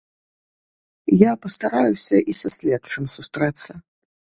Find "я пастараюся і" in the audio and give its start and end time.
1.23-2.37